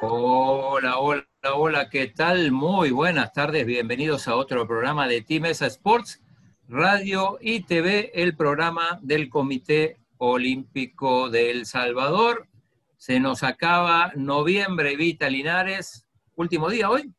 [0.00, 1.24] Hola, hola,
[1.54, 2.52] hola, ¿qué tal?
[2.52, 6.22] Muy buenas tardes, bienvenidos a otro programa de Team Sports,
[6.68, 12.48] Radio y TV, el programa del Comité Olímpico de El Salvador.
[12.96, 17.12] Se nos acaba noviembre, Vita Linares, último día hoy.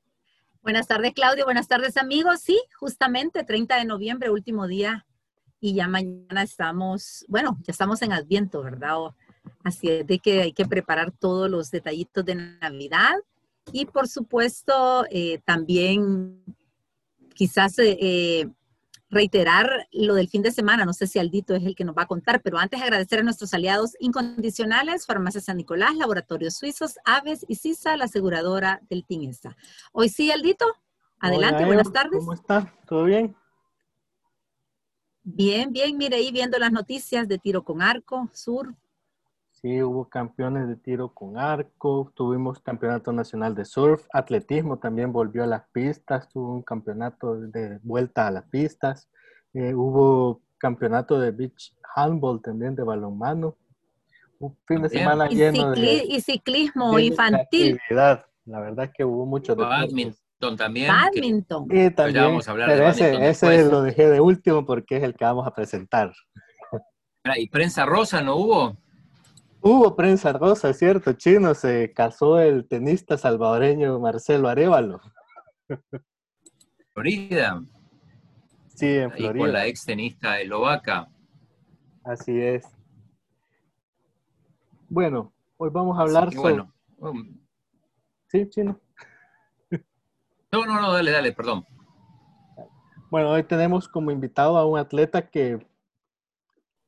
[0.63, 2.39] Buenas tardes, Claudio, buenas tardes, amigos.
[2.41, 5.05] Sí, justamente 30 de noviembre, último día,
[5.59, 8.97] y ya mañana estamos, bueno, ya estamos en Adviento, ¿verdad?
[9.63, 13.13] Así es de que hay que preparar todos los detallitos de Navidad
[13.71, 16.43] y por supuesto eh, también
[17.35, 18.47] quizás eh, eh,
[19.09, 20.85] reiterar lo del fin de semana.
[20.85, 23.23] No sé si Aldito es el que nos va a contar, pero antes agradecer a
[23.23, 29.55] nuestros aliados incondicionales, Farmacia San Nicolás, Laboratorios Suizos, Aves y CISA, la aseguradora del TINESA.
[29.91, 30.65] Hoy sí, Aldito,
[31.19, 32.19] adelante, buenas tardes.
[32.19, 32.73] ¿Cómo está?
[32.87, 33.35] ¿Todo bien?
[35.23, 38.75] Bien, bien, mire ahí viendo las noticias de tiro con arco, sur,
[39.61, 45.43] Sí, hubo campeones de tiro con arco, tuvimos campeonato nacional de surf, atletismo también volvió
[45.43, 49.09] a las pistas, tuvo un campeonato de vuelta a las pistas,
[49.53, 53.55] eh, hubo campeonato de beach handball también de balonmano,
[54.39, 56.03] un fin de semana lleno de...
[56.05, 57.79] Y ciclismo infantil.
[57.89, 59.55] La verdad es que hubo mucho...
[59.55, 60.89] Badminton también.
[60.89, 61.67] Badminton.
[61.71, 65.15] Y también, vamos a hablar pero ese, ese lo dejé de último porque es el
[65.15, 66.13] que vamos a presentar.
[67.37, 68.84] ¿Y prensa rosa no hubo?
[69.67, 75.01] Hubo prensa rosa, es cierto, chino, se casó el tenista salvadoreño Marcelo Arevalo.
[76.93, 77.63] Florida.
[78.75, 79.35] Sí, en Florida.
[79.35, 81.09] Y con la ex tenista eslovaca.
[82.03, 82.63] Así es.
[84.87, 86.41] Bueno, hoy vamos a hablar sobre...
[86.41, 86.71] Bueno.
[86.97, 87.35] Um,
[88.27, 88.79] sí, chino.
[90.51, 91.65] No, no, no, dale, dale, perdón.
[93.09, 95.65] Bueno, hoy tenemos como invitado a un atleta que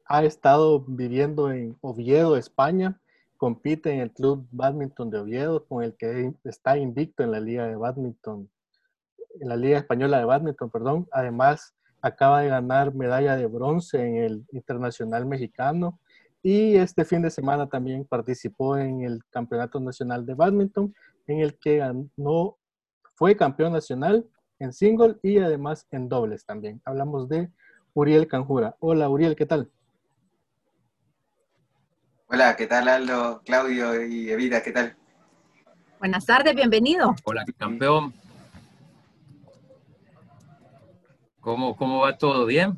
[0.08, 3.00] ha estado viviendo en Oviedo, España.
[3.38, 7.68] Compite en el Club Badminton de Oviedo, con el que está invicto en la Liga
[7.68, 8.50] de Badminton,
[9.40, 11.08] en la Liga Española de Badminton, perdón.
[11.12, 16.00] Además, acaba de ganar medalla de bronce en el Internacional Mexicano
[16.42, 20.94] y este fin de semana también participó en el Campeonato Nacional de Badminton,
[21.28, 22.58] en el que ganó,
[23.16, 24.26] fue campeón nacional
[24.60, 26.82] en single y además en dobles también.
[26.86, 27.52] Hablamos de
[27.94, 28.76] Uriel Canjura.
[28.80, 29.70] Hola Uriel, ¿qué tal?
[32.30, 34.62] Hola, ¿qué tal Aldo, Claudio y Evita?
[34.62, 34.98] ¿Qué tal?
[35.98, 37.16] Buenas tardes, bienvenido.
[37.24, 38.14] Hola, campeón.
[41.40, 42.46] ¿Cómo, cómo va todo?
[42.46, 42.78] ¿Bien?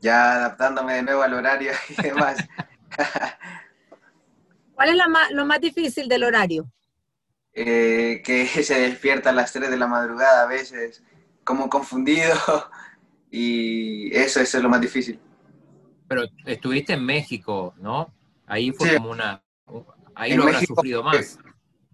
[0.00, 2.38] Ya adaptándome de nuevo al horario y demás.
[4.76, 4.96] ¿Cuál es
[5.32, 6.70] lo más difícil del horario?
[7.52, 11.02] Eh, que se despierta a las 3 de la madrugada a veces,
[11.42, 12.36] como confundido,
[13.28, 15.18] y eso, eso es lo más difícil.
[16.06, 18.14] Pero estuviste en México, ¿no?
[18.46, 19.42] Ahí fue como una...
[20.14, 21.38] Ahí lo México, sufrido más.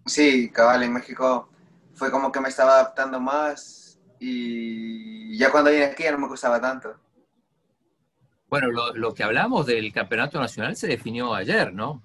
[0.07, 1.49] Sí, cabal, en México
[1.95, 6.29] fue como que me estaba adaptando más y ya cuando vine aquí ya no me
[6.29, 6.95] costaba tanto.
[8.49, 12.03] Bueno, lo, que hablamos del campeonato nacional se definió ayer, ¿no?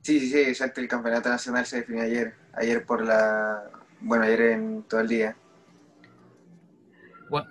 [0.00, 3.64] Sí, sí, sí, exacto, el campeonato nacional se definió ayer, ayer por la,
[4.00, 5.36] bueno, ayer en todo el día.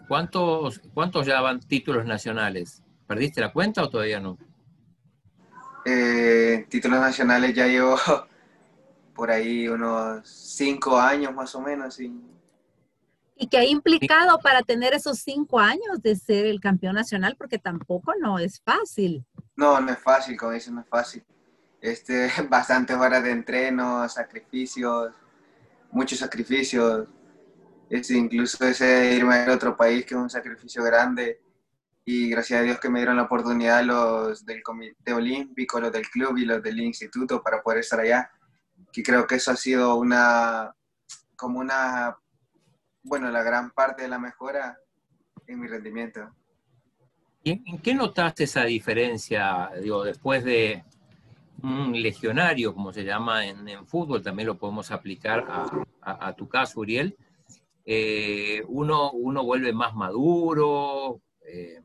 [0.08, 2.84] ¿Cuántos, cuántos ya van títulos nacionales?
[3.08, 4.38] ¿Perdiste la cuenta o todavía no?
[5.86, 7.98] Eh, títulos nacionales ya llevo
[9.16, 12.00] por ahí unos cinco años más o menos.
[12.00, 12.14] Y,
[13.36, 17.36] ¿Y qué ha implicado para tener esos cinco años de ser el campeón nacional?
[17.38, 19.26] Porque tampoco no es fácil.
[19.56, 21.24] No, no es fácil, como dicen, no es fácil.
[21.82, 25.12] Este, bastantes horas de entreno, sacrificios,
[25.92, 27.08] muchos sacrificios.
[27.90, 31.42] Este, incluso ese irme a otro país que es un sacrificio grande
[32.06, 36.10] y gracias a Dios que me dieron la oportunidad los del Comité Olímpico, los del
[36.10, 38.30] club y los del instituto para poder estar allá,
[38.92, 40.74] que creo que eso ha sido una,
[41.36, 42.18] como una,
[43.04, 44.78] bueno, la gran parte de la mejora
[45.48, 46.32] en mi rendimiento.
[47.44, 50.84] ¿Y en qué notaste esa diferencia, digo, después de
[51.64, 55.46] un legionario, como se llama en, fútbol, también lo podemos aplicar
[56.02, 57.16] a, tu caso, Uriel?
[57.86, 61.82] Eh, uno, uno vuelve más maduro, eh,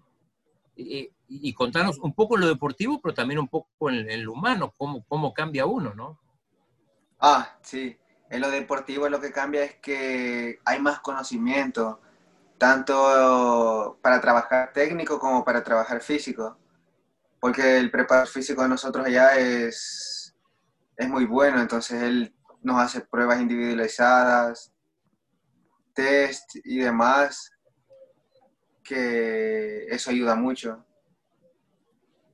[0.76, 5.05] y, contarnos un poco en lo deportivo, pero también un poco en, lo humano, cómo,
[5.08, 6.20] cómo cambia uno, ¿no?
[7.19, 7.96] Ah, sí.
[8.28, 12.00] En lo deportivo lo que cambia es que hay más conocimiento,
[12.58, 16.58] tanto para trabajar técnico como para trabajar físico.
[17.40, 20.34] porque el preparo físico de nosotros allá es,
[20.96, 24.72] es muy bueno, entonces él nos hace pruebas individualizadas,
[25.94, 27.52] test y demás,
[28.87, 30.85] que eso ayuda mucho.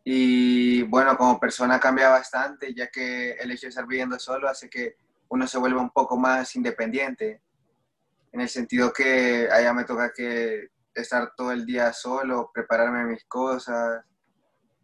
[0.04, 4.68] Y bueno, como persona cambia bastante, ya que el hecho de estar viviendo solo hace
[4.68, 4.96] que
[5.28, 7.40] uno se vuelva un poco más independiente,
[8.32, 13.24] en el sentido que allá me toca que estar todo el día solo, prepararme mis
[13.24, 14.04] cosas,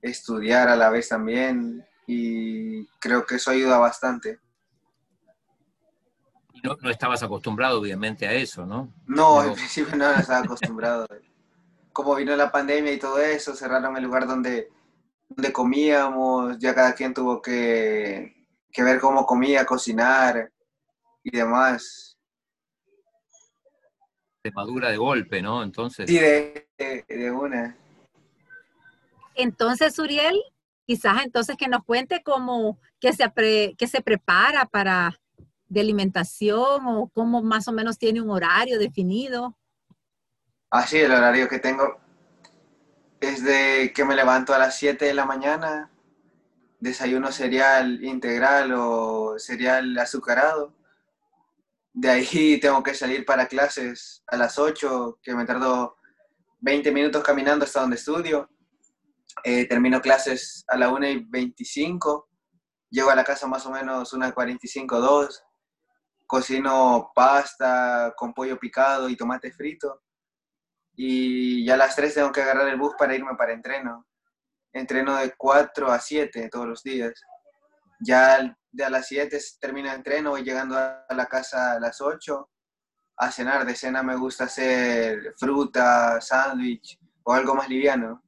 [0.01, 4.39] estudiar a la vez también, y creo que eso ayuda bastante.
[6.63, 8.93] No, no estabas acostumbrado, obviamente, a eso, ¿no?
[9.07, 11.07] No, en principio no, no estaba acostumbrado.
[11.99, 14.69] Como vino la pandemia y todo eso, cerraron el lugar donde,
[15.29, 20.53] donde comíamos, ya cada quien tuvo que, que ver cómo comía, cocinar
[21.25, 22.17] y demás.
[24.45, 25.65] Se madura de golpe, ¿no?
[25.65, 26.09] Entonces.
[26.09, 27.77] Sí, de, de, de una.
[29.35, 30.41] Entonces, Uriel,
[30.87, 35.19] quizás entonces que nos cuente cómo, que se, pre, que se prepara para
[35.67, 39.57] de alimentación o cómo más o menos tiene un horario definido.
[40.71, 41.99] Así, el horario que tengo
[43.21, 45.91] es de que me levanto a las 7 de la mañana,
[46.79, 50.75] desayuno cereal integral o cereal azucarado.
[51.95, 55.97] De ahí tengo que salir para clases a las 8, que me tardo
[56.61, 58.51] 20 minutos caminando hasta donde estudio.
[59.45, 62.29] Eh, termino clases a la 1 y 25.
[62.91, 65.45] Llego a la casa más o menos 1 y 45, 2.
[66.27, 70.03] Cocino pasta con pollo picado y tomate frito.
[71.01, 74.05] Y ya a las 3 tengo que agarrar el bus para irme para entreno.
[74.73, 77.15] Entreno de 4 a 7 todos los días.
[78.01, 82.01] Ya de a las 7 termino el entreno, voy llegando a la casa a las
[82.01, 82.51] 8
[83.19, 83.65] a cenar.
[83.65, 88.21] De cena me gusta hacer fruta, sándwich o algo más liviano.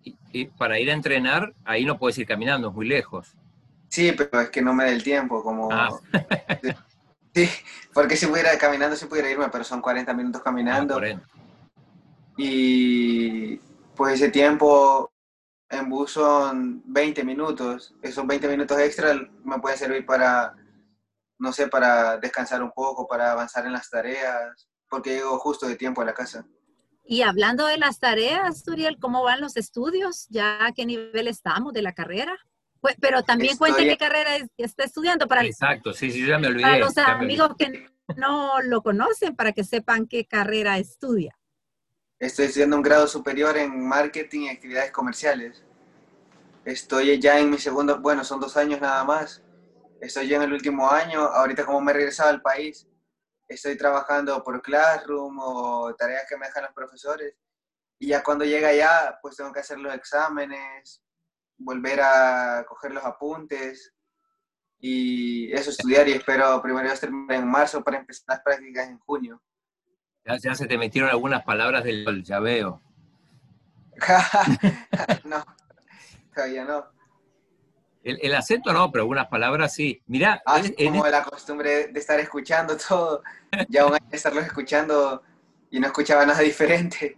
[0.00, 3.36] Y, y para ir a entrenar, ahí no puedes ir caminando, es muy lejos.
[3.90, 5.70] Sí, pero es que no me da el tiempo, como...
[5.70, 5.90] Ah.
[7.34, 7.50] Sí,
[7.92, 11.00] porque si pudiera caminando, sí pudiera irme, pero son 40 minutos Ah, caminando.
[12.36, 13.56] Y
[13.96, 15.12] pues ese tiempo
[15.68, 17.94] en bus son 20 minutos.
[18.02, 19.14] Esos 20 minutos extra
[19.44, 20.54] me pueden servir para,
[21.38, 25.76] no sé, para descansar un poco, para avanzar en las tareas, porque llego justo de
[25.76, 26.46] tiempo a la casa.
[27.06, 30.26] Y hablando de las tareas, Uriel, ¿cómo van los estudios?
[30.30, 32.34] ¿Ya a qué nivel estamos de la carrera?
[32.80, 36.26] Pues, pero también Estoy cuente en- qué carrera es- está estudiando para, Exacto, sí, sí,
[36.26, 36.62] ya me olvidé.
[36.62, 37.72] para los ya me amigos olvidé.
[38.06, 41.36] que no lo conocen, para que sepan qué carrera estudia.
[42.24, 45.62] Estoy estudiando un grado superior en marketing y actividades comerciales.
[46.64, 49.42] Estoy ya en mi segundo, bueno, son dos años nada más.
[50.00, 51.20] Estoy ya en el último año.
[51.20, 52.88] Ahorita como me he regresado al país,
[53.46, 57.34] estoy trabajando por Classroom o tareas que me dejan los profesores.
[57.98, 61.02] Y ya cuando llega allá, pues tengo que hacer los exámenes,
[61.58, 63.92] volver a coger los apuntes
[64.78, 66.08] y eso estudiar.
[66.08, 69.42] Y espero primero terminar en marzo para empezar las prácticas en junio.
[70.26, 72.80] Ya, ya se te metieron algunas palabras del gol, ya veo.
[75.24, 75.44] no,
[76.34, 76.84] todavía no.
[78.02, 80.02] El, el acento no, pero algunas palabras sí.
[80.06, 83.22] Mirá, en- en como la costumbre de estar escuchando todo,
[83.68, 85.22] ya un año estarlos escuchando
[85.70, 87.16] y no escuchaba nada diferente.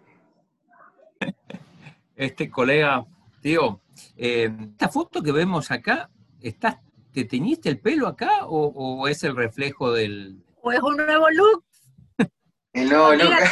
[2.15, 3.05] este colega,
[3.41, 3.81] tío,
[4.17, 6.09] eh, esta foto que vemos acá,
[6.41, 6.77] ¿estás,
[7.13, 10.43] ¿te teñiste el pelo acá o, o es el reflejo del...
[10.63, 11.65] ¿O es un nuevo look?
[12.77, 13.31] El nuevo look.
[13.31, 13.43] Mira,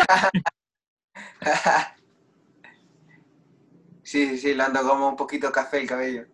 [4.02, 6.26] sí, sí, sí, lo ando como un poquito café el cabello.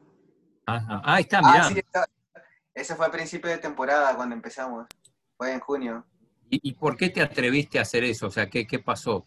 [0.66, 1.00] Ajá.
[1.04, 1.64] Ah, ahí está, Ah, mirá.
[1.68, 2.06] sí, está-
[2.74, 4.86] ese fue a principio de temporada cuando empezamos.
[5.36, 6.04] Fue en junio.
[6.48, 8.26] ¿Y, y por qué te atreviste a hacer eso?
[8.26, 9.24] O sea, ¿qué, qué pasó?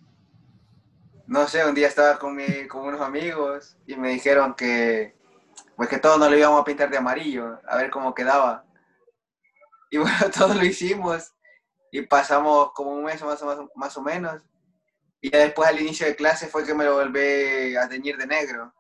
[1.26, 5.16] No sé, un día estaba con, mi, con unos amigos y me dijeron que,
[5.78, 8.66] pues que todos nos lo íbamos a pintar de amarillo, a ver cómo quedaba.
[9.90, 11.34] Y bueno, todos lo hicimos
[11.96, 14.42] y pasamos como un mes más o, más, más o menos.
[15.22, 18.26] Y ya después al inicio de clase fue que me lo volví a teñir de
[18.26, 18.74] negro.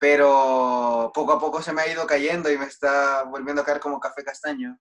[0.00, 3.78] Pero poco a poco se me ha ido cayendo y me está volviendo a caer
[3.78, 4.76] como café castaño.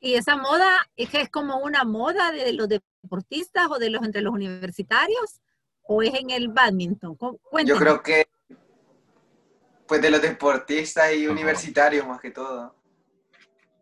[0.00, 4.02] Y esa moda es que es como una moda de los deportistas o de los
[4.04, 5.40] entre los universitarios
[5.82, 7.16] o es en el badminton.
[7.16, 7.80] Cu- Yo Cuéntenos.
[7.80, 8.28] creo que
[9.88, 12.76] pues de los deportistas y universitarios más que todo.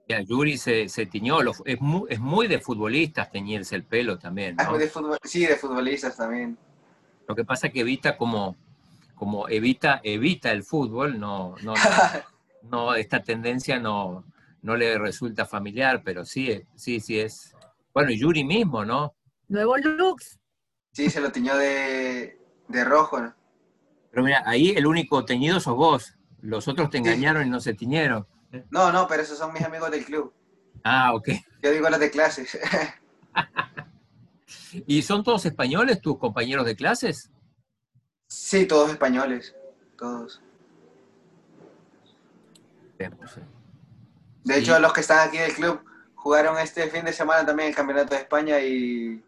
[0.09, 4.19] Ya, Yuri se, se tiñó, lo- es, muy, es muy de futbolistas teñirse el pelo
[4.19, 4.79] también, Ah, ¿no?
[4.79, 6.57] de fútbol, sí, de futbolistas también.
[7.27, 8.55] Lo que pasa es que evita como,
[9.17, 11.75] como evita, evita el fútbol, no, no, no,
[12.63, 14.25] no, esta tendencia no,
[14.63, 17.57] no le resulta familiar, pero sí, sí, sí es.
[17.93, 19.13] Bueno, y Yuri mismo, ¿no?
[19.49, 20.39] Nuevos looks.
[20.93, 23.21] Sí, se lo tiñó de, de rojo.
[23.21, 23.35] ¿no?
[24.11, 26.15] Pero mira, ahí el único teñido sos vos.
[26.43, 28.25] Los otros te engañaron y no se tiñeron.
[28.71, 30.33] No, no, pero esos son mis amigos del club.
[30.85, 31.29] Ah, ok.
[31.63, 32.59] Yo digo los de clases.
[34.87, 37.31] ¿Y son todos españoles tus compañeros de clases?
[38.29, 39.55] Sí, todos españoles.
[39.97, 40.43] Todos.
[44.45, 45.81] De hecho, los que están aquí del club
[46.15, 49.23] jugaron este fin de semana también el Campeonato de España y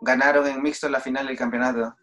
[0.00, 1.96] ganaron en mixto la final del campeonato.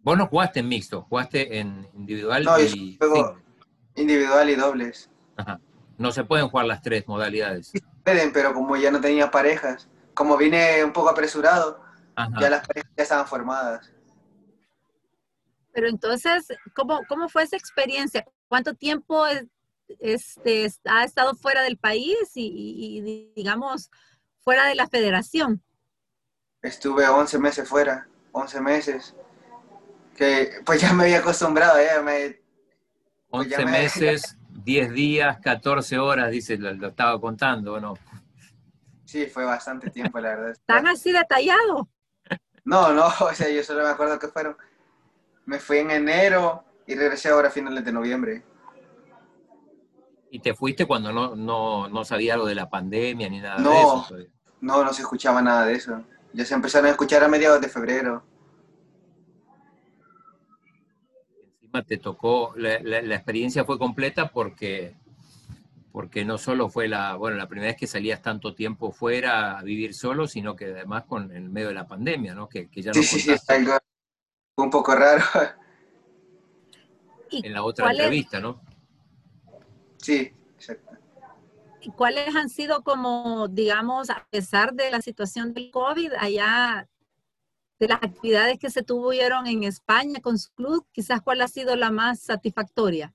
[0.00, 3.38] Vos no jugaste en mixto, jugaste en individual No, yo y juego
[3.96, 5.10] individual y dobles.
[5.36, 5.60] Ajá.
[5.98, 7.68] No se pueden jugar las tres modalidades.
[7.68, 11.82] Sí pueden, pero como ya no tenía parejas, como vine un poco apresurado,
[12.14, 12.30] Ajá.
[12.40, 13.90] ya las parejas ya estaban formadas.
[15.72, 18.24] Pero entonces, ¿cómo, cómo fue esa experiencia?
[18.48, 19.46] ¿Cuánto tiempo es-
[20.00, 23.90] este, ha estado fuera del país y, y- y, digamos,
[24.40, 25.62] fuera de la federación?
[26.62, 29.14] Estuve 11 meses fuera, 11 meses.
[30.16, 32.40] Que pues ya me había acostumbrado, ya me,
[33.36, 37.94] 11 ya me- meses, 10 días, 14 horas, dice, lo, lo estaba contando, ¿o no?
[39.04, 40.56] sí, fue bastante tiempo, la verdad.
[40.66, 41.88] ¿Tan así detallado?
[42.64, 44.56] No, no, o sea, yo solo me acuerdo que fueron,
[45.46, 48.42] me fui en enero y regresé ahora a finales de noviembre.
[50.30, 53.82] Y te fuiste cuando no, no, no sabía algo de la pandemia ni nada de
[53.82, 54.04] eso.
[54.08, 54.28] todavía.
[54.60, 56.02] No, no se escuchaba nada de eso.
[56.32, 58.24] Ya se empezaron a escuchar a mediados de febrero.
[61.82, 64.94] Te tocó, la, la- la experiencia fue completa porque,
[65.92, 69.62] porque no solo fue la, bueno, la primera vez que salías tanto tiempo fuera a
[69.62, 72.48] vivir solo, sino que además con el medio de la pandemia, ¿no?
[72.48, 73.78] Que, que ya Sí, sí, sí, algo
[74.56, 75.24] un poco raro.
[77.30, 78.60] ¿Y en la otra es- entrevista, ¿no?
[79.98, 80.92] Sí, exacto.
[81.80, 86.88] ¿Y ¿Cuáles han sido como, digamos, a pesar de la situación del COVID, allá,
[87.78, 91.76] de las actividades que se tuvieron en España con su club, quizás cuál ha sido
[91.76, 93.12] la más satisfactoria?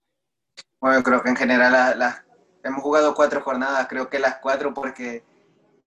[0.79, 2.23] Bueno, creo que en general las-
[2.63, 5.23] hemos jugado cuatro jornadas, creo que las cuatro porque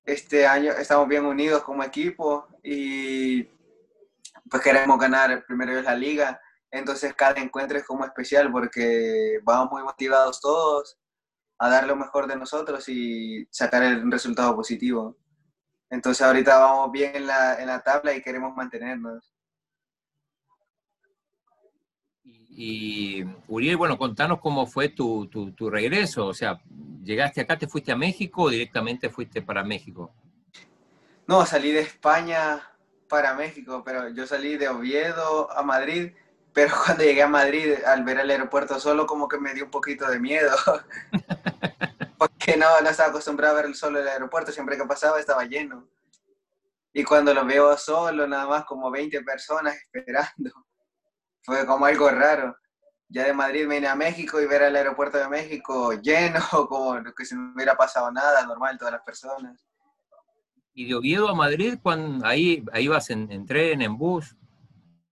[0.04, 3.44] este año estamos bien unidos como equipo y
[4.50, 6.40] pues queremos ganar primero es la liga,
[6.70, 10.98] entonces cada encuentro es como especial porque vamos muy motivados todos
[11.58, 15.16] a dar lo mejor de nosotros y sacar el resultado positivo.
[15.94, 19.32] Entonces ahorita vamos bien en la, en la tabla y queremos mantenernos.
[22.24, 26.26] Y, y, Uriel, bueno, contanos cómo fue tu, tu, tu regreso.
[26.26, 26.60] O sea,
[27.04, 30.12] llegaste acá, te fuiste a México o directamente fuiste para México.
[31.28, 32.60] No, salí de España
[33.08, 36.12] para México, pero yo salí de Oviedo a Madrid,
[36.52, 39.70] pero cuando llegué a Madrid, al ver el aeropuerto solo, como que me dio un
[39.70, 40.56] poquito de miedo.
[42.28, 45.88] Porque no, no estaba acostumbrado a ver solo el aeropuerto, siempre que pasaba estaba lleno.
[46.92, 50.50] Y cuando lo veo solo, nada más como 20 personas esperando,
[51.42, 52.56] fue como algo raro.
[53.08, 57.24] Ya de Madrid vine a México y ver el aeropuerto de México lleno, como que
[57.24, 59.66] si no hubiera pasado nada, normal, todas las personas.
[60.72, 64.34] Y de Oviedo a Madrid, cuando, ahí, ahí vas en, en tren, en bus,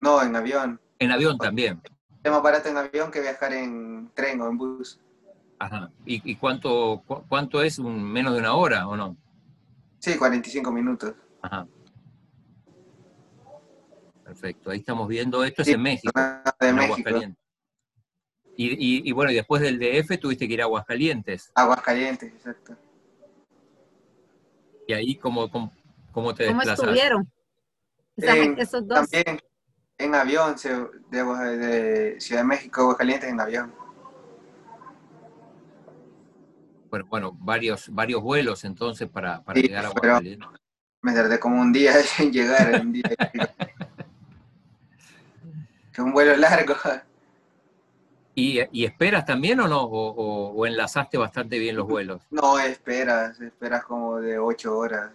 [0.00, 0.80] No, en avión.
[0.98, 1.80] en avión también.
[2.24, 5.00] Es más barato en avión que viajar en tren o en bus.
[5.62, 5.90] Ajá.
[6.04, 7.78] ¿Y, y cuánto, cu- cuánto es?
[7.78, 9.16] Un, ¿Menos de una hora o no?
[10.00, 11.14] Sí, 45 minutos.
[11.40, 11.66] Ajá.
[14.24, 14.70] Perfecto.
[14.70, 15.44] Ahí estamos viendo.
[15.44, 16.12] Esto es en México,
[16.60, 16.94] De en México.
[16.94, 17.42] Aguascalientes.
[18.56, 21.52] Y, y, y bueno, y después del DF tuviste que ir a Aguascalientes.
[21.54, 22.76] Aguascalientes, exacto.
[24.88, 25.72] Y ahí, ¿cómo, cómo,
[26.10, 26.86] cómo te ¿Cómo desplazaste?
[26.90, 27.30] estuvieron?
[28.16, 29.08] Esa En- gente, esos dos.
[29.08, 29.40] También
[29.98, 30.74] en avión, se-
[31.10, 31.24] de,
[31.56, 33.72] de Ciudad de México a Aguascalientes en avión.
[36.92, 40.46] Bueno, bueno, varios, varios vuelos entonces para, para Sí, llegar a Aguascalientes.
[41.00, 43.02] Me tardé como un día en llegar, un día.
[45.90, 46.74] que un vuelo largo.
[48.34, 49.84] ¿Y, y esperas también o no?
[49.84, 52.20] ¿O, o- o enlazaste bastante bien los vuelos?
[52.30, 55.12] No esperas, esperas como de 8 horas.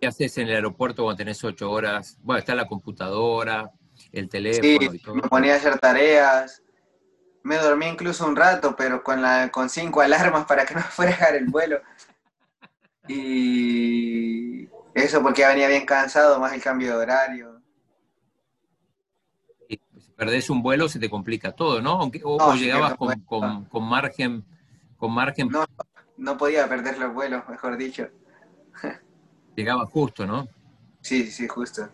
[0.00, 2.18] ¿Qué haces en el aeropuerto cuando tenés ocho horas?
[2.22, 3.68] Bueno, está la computadora,
[4.12, 5.14] el Sí, teléfono y todo.
[5.16, 6.61] me ponía a hacer tareas.
[7.44, 10.86] Me dormí incluso un rato, pero con, la, con cinco alarmas para que no me
[10.86, 11.80] fuera a dejar el vuelo.
[13.08, 17.60] Y eso porque ya venía bien cansado, más el cambio de horario.
[19.68, 21.92] Y Si perdés un vuelo se te complica todo, ¿no?
[22.00, 24.44] Aunque, o, No, o llegabas con, con- con margen,
[24.98, 25.64] con margen, No,
[26.16, 28.08] no podía perder los vuelos, mejor dicho.
[29.56, 30.46] llegabas justo, ¿no?
[31.00, 31.88] Sí, sí, justo.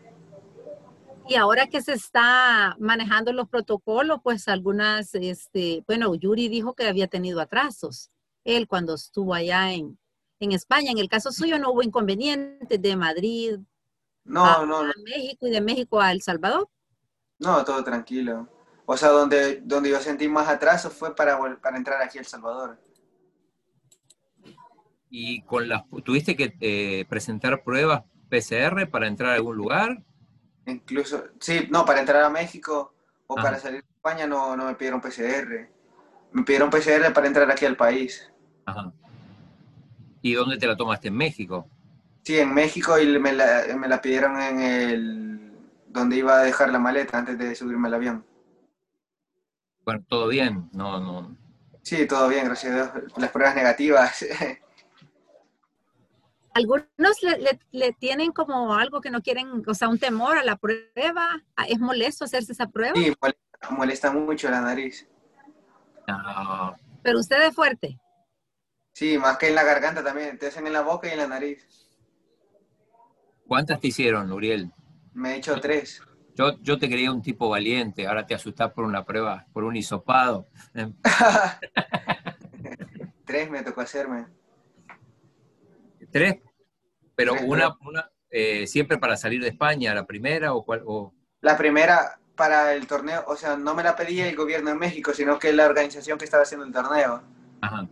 [1.29, 6.89] Y ahora que se está manejando los protocolos, pues algunas, este, bueno, Yuri dijo que
[6.89, 8.11] había tenido atrasos.
[8.45, 9.99] Él cuando estuvo allá en,
[10.41, 13.59] en España, en el caso suyo no hubo inconvenientes de Madrid,
[14.25, 16.67] No, a, no, no, a México y de México a El Salvador.
[17.39, 18.49] no, todo tranquilo.
[18.87, 22.27] O sea, donde, donde yo sentí más atraso fue para, para entrar aquí a El
[22.27, 22.81] Salvador.
[25.11, 30.03] ¿Y con las, tuviste que eh, presentar pruebas PCR para entrar a algún lugar?
[30.69, 32.93] Incluso, sí, no, para entrar a México
[33.27, 35.67] o para salir de España no, no me pidieron PCR.
[36.33, 38.31] Me pidieron PCR para entrar aquí al país.
[38.67, 38.93] Ajá.
[40.21, 41.09] ¿Y dónde te la tomaste?
[41.09, 41.67] ¿En México?
[42.23, 45.53] Sí, en México y me la, me la pidieron en el...
[45.87, 48.27] donde iba a dejar la maleta antes de subirme al avión.
[49.87, 51.35] Bueno, todo bien, no, no.
[51.83, 53.13] Sí, todo bien, gracias a Dios.
[53.17, 54.27] Las pruebas negativas.
[56.59, 60.45] Algunos le, le- le tienen como algo que no quieren, o sea, un temor a
[60.45, 61.41] la prueba.
[61.55, 62.97] Ah, ¿Es molesto hacerse esa prueba?
[62.97, 65.07] Sí, molesta, molesta mucho la nariz.
[66.09, 66.75] no.
[67.05, 68.01] Pero usted es fuerte.
[68.93, 70.37] Sí, más que en la garganta también.
[70.37, 71.65] Te hacen en la boca y en la nariz.
[73.47, 74.73] ¿Cuántas te hicieron, Uriel?
[75.15, 76.03] Me he hecho tres.
[76.35, 79.77] Yo, yo te quería un tipo valiente, ahora te asustás por una prueba, por un
[79.77, 80.49] hisopado.
[83.25, 84.27] Tres me tocó hacerme.
[86.11, 86.37] ¿Tres?
[87.19, 91.59] Pero una, una eh, siempre para salir de España, la primera o cuál, o- La
[91.59, 95.37] primera para el torneo, o sea, no me la pedía el gobierno de México, sino
[95.37, 97.21] que la organización que estaba haciendo el torneo.
[97.61, 97.89] Ajá.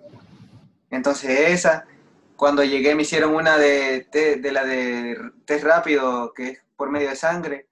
[0.91, 1.89] Entonces esa,
[2.37, 4.07] cuando llegué me hicieron una de,
[4.53, 7.67] la de test rápido, que es por medio de sangre.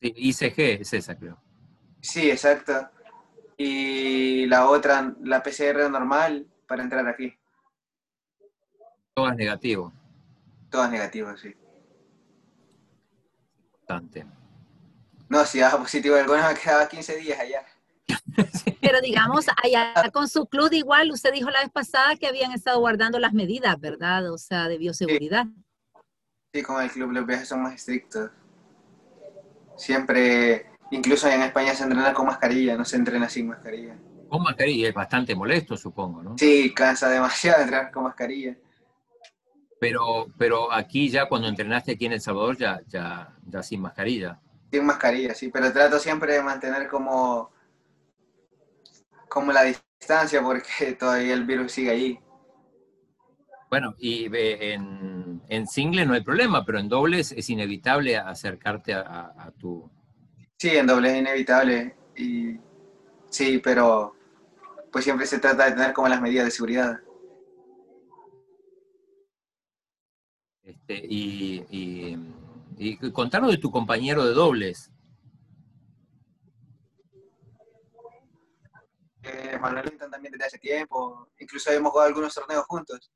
[0.00, 1.38] Sí, ICG es esa, creo.
[2.00, 2.88] Sí, exacto.
[3.58, 7.34] Y la otra, la PCR normal, para entrar aquí.
[9.14, 9.92] Todo es negativo.
[10.76, 11.54] Todas negativas, sí.
[13.78, 14.26] Bastante.
[15.26, 17.64] No, si daba positivo alguna me quedaba 15 días allá.
[18.82, 22.78] Pero digamos, allá con su club igual, usted dijo la vez pasada que habían estado
[22.78, 24.30] guardando las medidas, ¿verdad?
[24.30, 25.46] O sea, de bioseguridad.
[26.52, 28.30] Sí, con el club los viajes son más estrictos.
[29.78, 33.96] Siempre, incluso en España se entrena con mascarilla, no se entrena sin mascarilla.
[34.28, 36.36] Con mascarilla es bastante molesto, supongo, ¿no?
[36.36, 38.58] Sí, cansa demasiado entrenar con mascarilla.
[39.80, 44.40] Pero, pero aquí ya cuando entrenaste aquí en El Salvador, ya, ya, ya sin mascarilla.
[44.70, 47.50] Sin mascarilla, sí, pero trato siempre de mantener como,
[49.28, 52.20] como la distancia porque todavía el virus sigue ahí.
[53.70, 59.00] Bueno, y en, en single no hay problema, pero en dobles es inevitable acercarte a,
[59.02, 59.88] a- a tu...
[60.58, 61.96] Sí, en doble es inevitable.
[62.16, 62.56] Y
[63.30, 64.16] sí, pero
[64.92, 67.00] pues siempre se trata de tener como las medidas de seguridad.
[70.66, 72.18] Este, y, y,
[72.76, 74.90] y contanos de tu compañero de dobles.
[79.22, 83.12] Eh, Manuel Linton también desde hace tiempo, incluso hemos jugado algunos torneos juntos.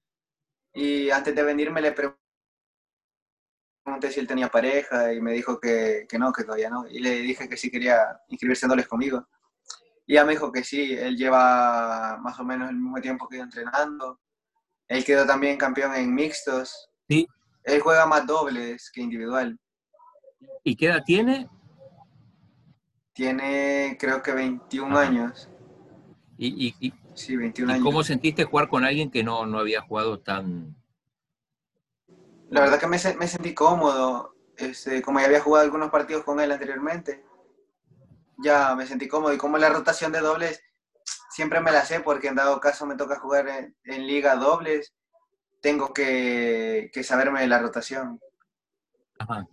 [0.73, 2.21] Y antes de venirme le pregunté
[4.13, 6.87] si él tenía pareja y me dijo que, que no, que todavía no.
[6.87, 9.27] Y le dije que sí quería inscribirse en dobles conmigo.
[10.07, 13.39] Y ya me dijo que sí, él lleva más o menos el mismo tiempo que
[13.39, 14.21] yo entrenando.
[14.87, 16.89] Él quedó también campeón en mixtos.
[17.09, 17.27] Sí.
[17.65, 19.59] Él juega más dobles que individual.
[20.65, 21.49] ¿Y qué edad tiene?
[23.13, 25.09] Tiene creo que 21 Ajá.
[25.09, 25.49] años.
[26.39, 27.85] ¿Y, y- y- Sí, 21 y años.
[27.85, 30.75] cómo sentiste jugar con alguien que no, no había jugado tan...
[32.49, 36.25] La verdad que me, se- me sentí cómodo, este, como ya había jugado algunos partidos
[36.25, 37.23] con él anteriormente,
[38.39, 40.63] ya me sentí cómodo y como la rotación de dobles
[41.31, 44.95] siempre me la sé porque en dado caso me toca jugar en, en liga dobles,
[45.61, 48.21] tengo que, que saberme la rotación.
[49.19, 49.47] Ajá.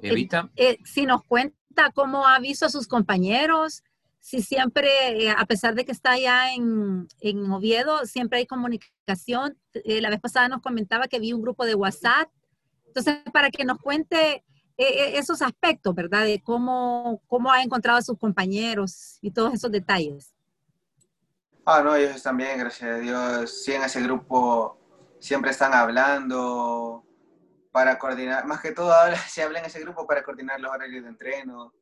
[0.00, 3.84] Evita, Eh, si nos cuenta cómo ha visto a sus compañeros,
[4.18, 4.88] si siempre,
[5.26, 9.58] eh, a pesar de que está allá en, en Oviedo, siempre hay comunicación.
[9.74, 12.28] Eh, la vez pasada nos comentaba que vi un grupo de WhatsApp.
[12.86, 14.44] Entonces, para que nos cuente
[14.76, 16.24] eh, eh, esos aspectos, ¿verdad?
[16.24, 20.31] De cómo, cómo ha encontrado a sus compañeros y todos esos detalles.
[21.64, 23.64] Ah, no, ellos están bien, gracias a Dios.
[23.64, 24.78] Sí, en ese grupo
[25.20, 27.04] siempre están hablando
[27.72, 31.02] para coordinar, más que todo habla- se habla en ese grupo para coordinar los horarios
[31.04, 31.74] de entreno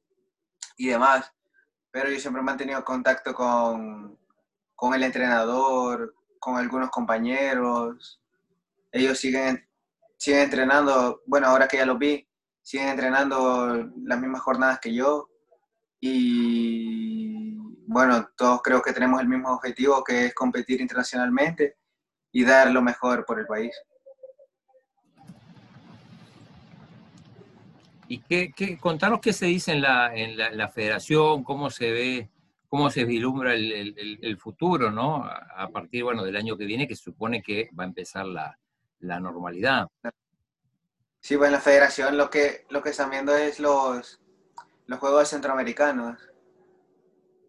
[0.77, 1.33] y demás.
[1.93, 4.19] Pero yo siempre he mantenido contacto con,
[4.77, 8.21] con el entrenador, con algunos compañeros.
[8.93, 9.67] Ellos siguen,
[10.19, 12.29] siguen entrenando, bueno, ahora que ya los vi,
[12.63, 15.29] siguen entrenando las mismas jornadas que yo.
[16.01, 17.30] Y
[17.93, 21.77] bueno, todos creo que tenemos el mismo objetivo, que es competir internacionalmente
[22.33, 23.75] y dar lo mejor por el país.
[28.09, 31.71] ¿y qué, qué- contanos qué se dice en la, en la, en la federación, cómo
[31.71, 32.31] se ve
[32.69, 35.25] cómo se vislumbra el, futuro, ¿no?
[35.25, 38.57] A, partir, bueno, del año que viene, que se supone que va a empezar la,
[39.01, 39.89] normalidad.
[41.19, 44.21] Sí, bueno, la federación lo que, lo que están viendo es los,
[44.87, 46.30] los Juegos Centroamericanos.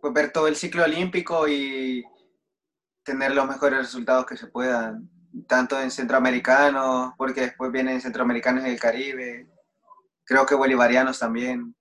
[0.02, 2.04] Pues ver todo el ciclo olímpico y
[3.04, 5.10] tener los mejores resultados que se puedan,
[5.48, 9.48] tanto en centroamericanos, porque después vienen centroamericanos en el Caribe,
[10.26, 11.76] creo que bolivarianos también,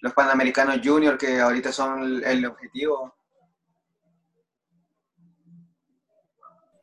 [0.00, 3.14] los panamericanos junior que ahorita son el objetivo.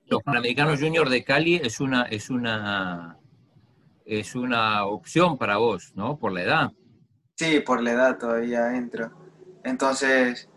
[0.06, 3.18] Los panamericanos junior de Cali es una, es una,
[4.06, 6.18] es una opción para vos, ¿no?
[6.18, 6.72] Por la edad.
[7.36, 9.12] Sí, por la edad todavía entro.
[9.64, 10.50] Entonces,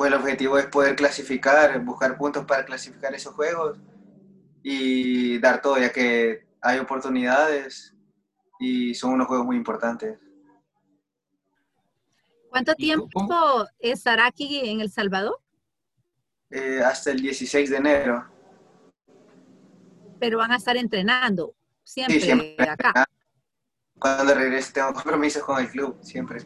[0.00, 3.78] pues el objetivo es poder clasificar, buscar puntos para clasificar esos juegos
[4.62, 7.94] y dar todo, ya que hay oportunidades
[8.58, 10.18] y son unos juegos muy importantes.
[12.48, 15.38] ¿Cuánto tiempo estará aquí en El Salvador?
[16.48, 18.26] Eh, hasta el 16 de enero.
[20.18, 23.04] Pero van a estar entrenando siempre, sí, siempre acá.
[23.98, 26.40] Cuando regrese tengo compromisos con el club, siempre.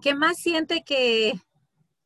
[0.00, 1.34] ¿Qué más siente que,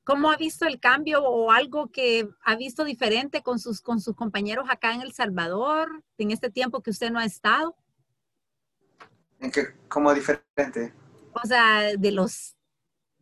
[0.04, 4.14] cómo ha visto el cambio o algo que ha visto diferente con sus, con sus
[4.14, 7.76] compañeros acá en El Salvador en este tiempo que usted no ha estado?
[9.40, 10.92] ¿En qué, cómo diferente?
[11.32, 12.56] O sea, de los,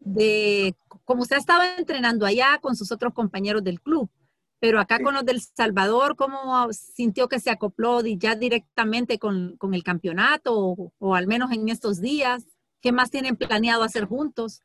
[0.01, 4.11] de, como usted estaba entrenando allá con sus otros compañeros del club,
[4.59, 9.75] pero acá con los del Salvador, ¿cómo sintió que se acopló ya directamente con, con
[9.75, 12.47] el campeonato o, o al menos en estos días?
[12.83, 14.61] ¿Qué más tienen planeado hacer juntos?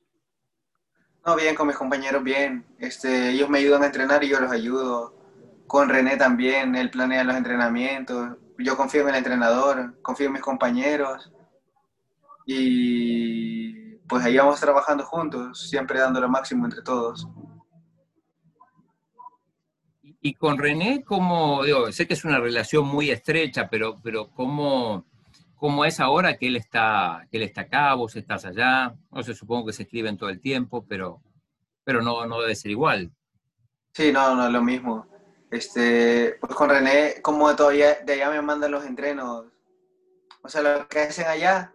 [1.23, 2.65] No, bien, con mis compañeros, bien.
[2.79, 5.13] Este, ellos me ayudan a entrenar y yo los ayudo.
[5.67, 8.37] Con René también, él planea los entrenamientos.
[8.57, 11.31] Yo confío en el entrenador, confío en mis compañeros.
[12.47, 17.27] Y pues ahí vamos trabajando juntos, siempre dando lo máximo entre todos.
[20.21, 25.05] Y con René, ¿cómo, digo, sé que es una relación muy estrecha, pero, pero ¿cómo,
[25.57, 28.95] cómo es ahora que él está, que él está acá, vos estás allá.
[29.11, 31.21] No sé, supongo que se escriben todo el tiempo, pero,
[31.83, 33.11] pero no, no debe ser igual.
[33.93, 35.07] Sí, no, no es lo mismo.
[35.49, 39.47] Este, pues con René, como todavía de allá me mandan los entrenos.
[40.43, 41.73] O sea, lo que hacen allá,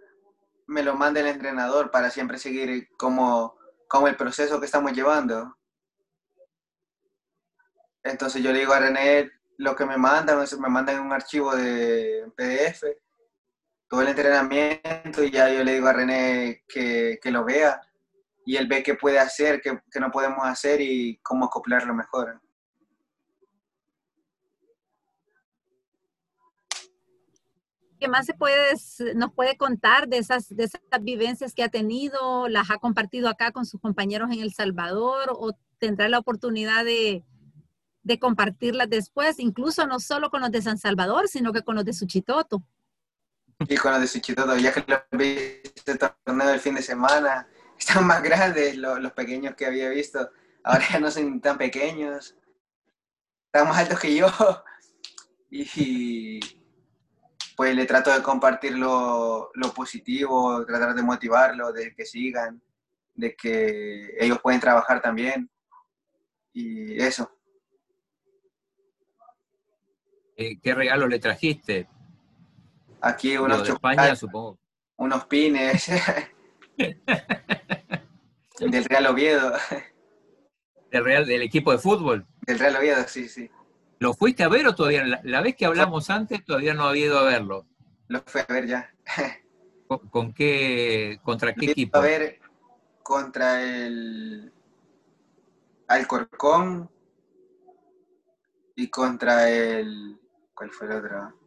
[0.67, 3.57] me lo manda el entrenador para siempre seguir como,
[3.89, 5.57] como el proceso que estamos llevando.
[8.05, 12.31] Entonces yo le digo a René lo que me mandan, me mandan un archivo de
[12.37, 12.85] PDF
[13.93, 17.79] todo el entrenamiento y ya yo le digo a René que, lo vea
[18.47, 22.41] y él ve qué puede hacer, qué, no podemos hacer y cómo acoplarlo mejor.
[28.01, 28.73] ¿Qué más se puede,
[29.15, 32.49] nos puede contar de esas, de esas vivencias que ha tenido?
[32.49, 37.27] ¿Las ha compartido acá con sus compañeros en El Salvador o tendrá la oportunidad de,
[38.05, 41.85] de compartirlas después, incluso no solo con los de San Salvador, sino que con los
[41.85, 42.65] de Suchitoto?
[43.69, 47.47] Y con los de Suchitoto, ya que los vi este torneo del fin de semana,
[47.79, 50.31] están más grandes los, pequeños que había visto.
[50.65, 52.37] Ahora ya no son tan pequeños,
[53.47, 54.27] están más altos que yo.
[55.55, 56.41] Y
[57.59, 62.63] pues le trato de compartir lo, lo positivo, tratar de motivarlo, de que sigan,
[63.15, 65.51] de que ellos pueden trabajar también.
[66.55, 67.31] Y eso.
[70.37, 71.87] Eh, ¿Qué regalo le trajiste?
[73.03, 74.59] Aquí unos de España, supongo.
[74.97, 75.91] Unos pines.
[78.61, 79.53] del Real Oviedo.
[80.93, 82.25] Del, Real, del equipo de fútbol.
[82.43, 83.51] Del Real Oviedo, sí, sí.
[83.99, 85.05] ¿Lo fuiste a ver o todavía?
[85.23, 87.67] La, vez que hablamos antes todavía no había ido a verlo.
[88.07, 88.95] Lo fui a ver ya.
[90.11, 91.99] ¿Con, qué, contra qué equipo?
[91.99, 92.41] A ver
[93.03, 94.53] contra el
[95.89, 96.89] Alcorcón
[98.77, 100.19] y contra el
[100.55, 101.42] ¿cuál fue el otro?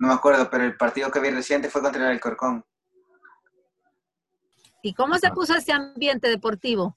[0.00, 2.64] No me acuerdo, pero el partido que vi reciente fue contra el Alcorcón.
[4.82, 6.96] ¿Y cómo se puso ese ambiente deportivo?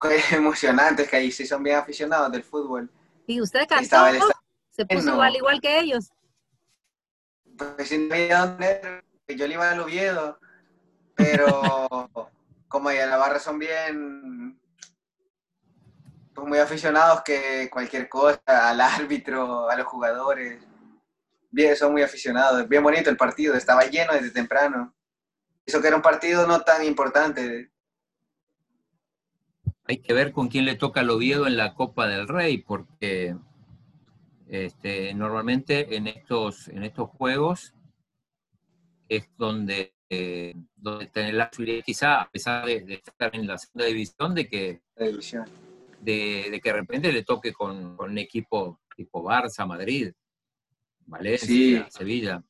[0.32, 2.90] emocionante, es que ahí sí son bien aficionados del fútbol.
[3.26, 4.06] ¿Y usted cantó?
[4.70, 6.10] ¿Se puso igual, igual que ellos?
[7.58, 10.40] Pues sí, yo le iba al Oviedo,
[11.14, 12.08] pero
[12.68, 14.58] como ya la barra son bien
[16.34, 20.64] pues muy aficionados que cualquier cosa, al árbitro, a los jugadores,
[21.52, 22.68] bien, son muy aficionados.
[22.68, 24.94] Bien bonito el partido, estaba lleno desde temprano.
[25.64, 27.70] Eso que era un partido no tan importante.
[29.84, 33.36] Hay que ver con quién le toca el Oviedo en la Copa del Rey, porque
[34.48, 37.74] este, normalmente en estos, en estos juegos
[39.08, 41.50] es donde eh, donde tener la
[41.82, 45.46] quizá, a pesar de, de, estar en la segunda división, de que, división.
[46.02, 50.12] de, de que de repente le toque con, con un equipo tipo Barça, Madrid,
[51.06, 51.84] Valencia, Sí.
[51.90, 52.42] Sevilla.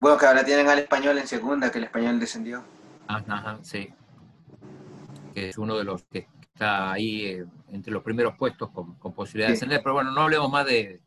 [0.00, 2.64] Bueno, que ahora tienen al español en segunda, que el español descendió.
[3.06, 3.88] Ajá, ajá, sí.
[5.34, 9.12] Que es uno de los que está ahí eh, entre los primeros puestos con, con
[9.14, 9.58] posibilidad de Sí.
[9.58, 9.80] ascender.
[9.82, 11.00] Pero bueno, no hablemos más de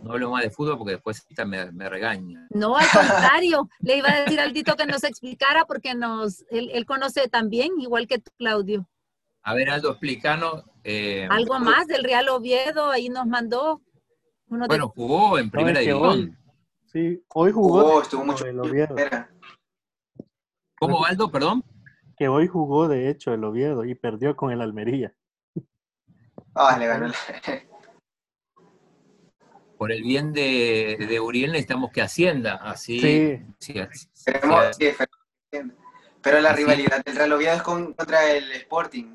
[0.00, 2.46] no hablemos más de fútbol porque después me, me regaña.
[2.50, 6.70] No, al contrario, le iba a decir al Dito que nos explicara porque nos, él,
[6.72, 8.88] él conoce también, igual que tú, Claudio.
[9.42, 10.62] A ver, Aldo, explícanos.
[10.84, 13.82] eh, Algo más del Real Oviedo, ahí nos mandó.
[14.50, 16.38] Uno bueno, jugó en primera que división.
[16.86, 18.96] Sí, hoy jugó estuvo mucho el Oviedo.
[20.78, 21.30] ¿Cómo, Aldo?
[21.30, 21.62] Perdón.
[22.16, 25.14] que hoy jugó de hecho el Oviedo y perdió con el Almería.
[26.54, 27.12] Ah, le ganó.
[29.76, 32.56] Por el bien de, de Uriel necesitamos que ascienda.
[32.56, 32.98] Así.
[33.00, 34.88] Sí, sí, así- Esperemos, sí.
[36.20, 36.62] Pero la Así.
[36.64, 39.14] rivalidad del Real Oviedo es con- contra el Sporting.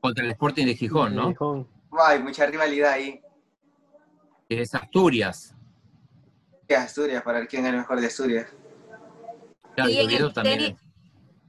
[0.00, 1.28] contra el Sporting de Gijón, ¿no?
[1.28, 1.68] Gijón.
[2.06, 3.20] Hay mucha rivalidad ahí.
[4.48, 5.54] Que es Asturias.
[6.70, 8.46] Asturias, para ver quién es el mejor de Asturias.
[9.74, 10.58] Claro, Y y en el también.
[10.58, 10.78] tenis-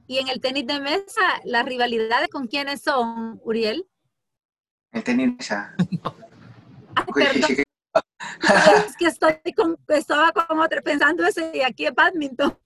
[0.06, 3.86] Y en el tenis de mesa, las rivalidades con quiénes son, Uriel.
[4.92, 5.74] El tenis ya.
[6.96, 7.04] Ay,
[8.46, 12.58] perdón, es que estoy con- estaba como pensando ese y aquí es badminton.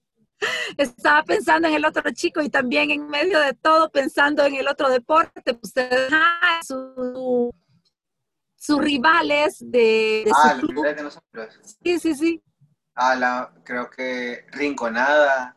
[0.77, 4.67] Estaba pensando en el otro chico y también en medio de todo pensando en el
[4.67, 5.57] otro deporte.
[5.61, 7.53] Ustedes, ah, su-
[8.65, 10.71] sus rivales de, de Ah, su los club.
[10.71, 11.59] rivales de nosotros.
[11.83, 12.43] Sí, sí, sí.
[12.95, 15.55] Ah, la, creo que Rinconada.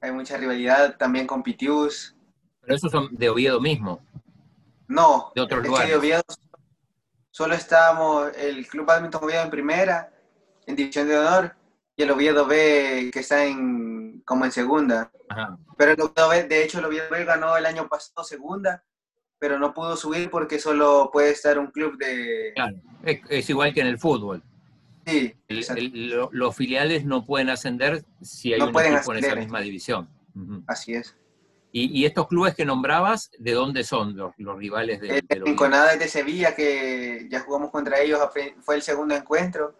[0.00, 2.14] Hay mucha rivalidad también con Pitius.
[2.60, 4.00] Pero esos son de Oviedo mismo.
[4.88, 5.90] No, De otros es que lugares.
[5.90, 6.22] de Oviedo
[7.30, 10.12] solo estábamos el Club Badminton Oviedo en primera,
[10.66, 11.54] en División de Honor,
[11.96, 15.10] y el Oviedo B que está en como en segunda.
[15.28, 15.58] Ajá.
[15.76, 18.84] Pero el Oviedo B, de hecho, el Oviedo B ganó el año pasado segunda,
[19.38, 22.52] pero no pudo subir porque solo puede estar un club de...
[22.54, 22.76] Claro.
[23.04, 24.42] Es, es igual que en el fútbol.
[25.06, 25.82] Sí, El- exacto.
[25.82, 29.26] el- lo- los filiales no pueden ascender si hay No un pueden equipo en esa
[29.28, 29.44] ascender.
[29.44, 30.08] misma división.
[30.66, 31.16] Así es.
[31.72, 35.42] y, y estos clubes que nombrabas, ¿de dónde son los, los rivales de, El?
[35.42, 38.20] Rinconada es de Sevilla, que ya jugamos contra ellos,
[38.62, 39.74] fue el segundo encuentro,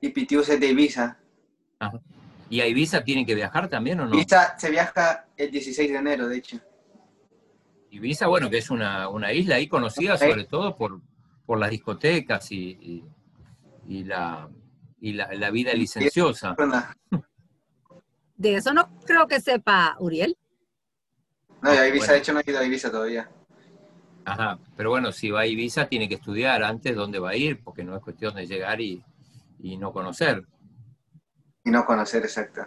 [0.00, 1.18] y Pitius es de Ibiza.
[1.80, 2.00] Ajá.
[2.50, 4.14] ¿Y a Ibiza tienen que viajar también o no?
[4.14, 6.58] Ibiza se viaja el 16 de enero, de hecho.
[7.90, 11.00] Ibiza, bueno, que es una, una isla ahí conocida sobre todo por,
[11.46, 13.04] por las discotecas y, y-
[13.86, 14.48] y la,
[15.00, 16.54] y la, la vida licenciosa.
[18.36, 20.36] De eso no creo que sepa Uriel.
[21.62, 22.12] No, a Ibiza, Bueno.
[22.12, 23.30] de hecho, no he ido a Ibiza todavía.
[24.24, 27.62] Ajá, pero bueno, si va a Ibiza tiene que estudiar antes dónde va a ir,
[27.64, 29.02] porque no es cuestión de llegar y,
[29.60, 30.44] y no conocer.
[31.64, 32.62] Y no conocer, exacto.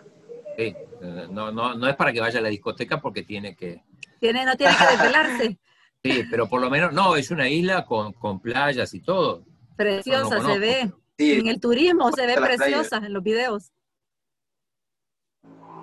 [0.58, 3.84] Sí, eh, no, no, no es para que vaya a la discoteca porque tiene que...
[4.22, 5.60] Tiene, no tiene que desvelarse.
[6.04, 9.46] Sí, pero por lo menos, no, es una isla con, con playas y todo.
[9.78, 10.92] Preciosa No, no se ve.
[11.20, 13.72] En el turismo se ve preciosa en los videos.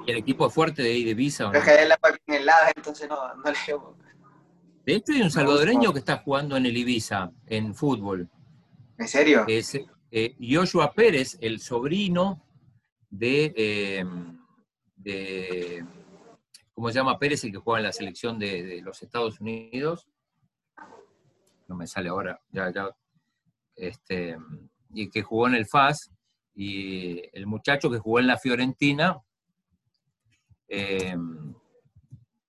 [0.05, 1.45] Y el equipo es fuerte de ahí de Ibiza.
[1.45, 1.53] ¿o no?
[1.53, 3.97] pero es que el agua bien helada, entonces no, no le llevo.
[4.85, 8.29] De hecho, hay un salvadoreño que está jugando en el Ibiza, en fútbol.
[8.99, 9.45] ¿En serio?
[9.47, 9.79] Es
[10.11, 12.45] eh, Joshua Pérez, el sobrino
[13.09, 14.05] de, eh,
[14.97, 15.85] de-
[16.79, 20.07] ¿Cómo se llama Pérez, el que juega en la selección de, de los Estados Unidos?
[21.67, 22.89] No me sale ahora, ya, ya.
[23.75, 24.39] Este,
[24.91, 26.13] y que jugó en el FAS.
[26.55, 29.19] Y el muchacho que jugó en la Fiorentina
[30.69, 31.17] eh,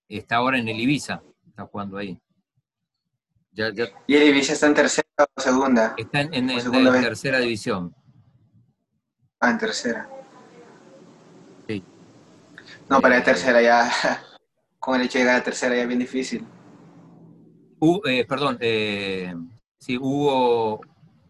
[0.08, 2.22] está ahora en el Ibiza, está jugando ahí.
[3.52, 5.96] Ya, ya ¿Y el Ibiza está en tercera o segunda?
[5.98, 7.96] está en, en- en tercera división.
[9.40, 10.08] Ah, en tercera.
[12.90, 13.90] No, para la tercera ya,
[14.80, 16.46] con el hecho de llegar a tercera ya es bien difícil.
[18.06, 19.34] Eh, perdón, eh,
[19.80, 20.82] sí, Hugo,